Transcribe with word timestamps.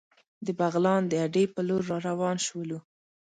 د 0.45 0.47
بغلان 0.59 1.01
د 1.07 1.13
اډې 1.25 1.43
په 1.53 1.61
لور 1.67 1.83
را 1.91 1.97
روان 2.09 2.35
شولو. 2.47 2.79